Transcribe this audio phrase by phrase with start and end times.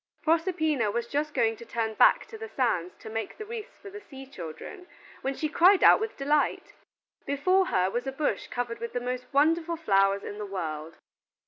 [0.23, 3.91] Proserpina was just going to turn back to the sands to make the wreaths for
[3.91, 4.87] the sea children,
[5.21, 6.73] when she cried out with delight.
[7.27, 10.95] Before her was a bush covered with the most wonderful flowers in the world.